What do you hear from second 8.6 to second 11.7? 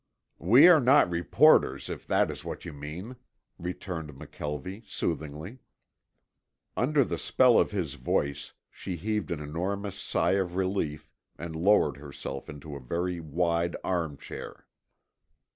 she heaved an enormous sigh of relief and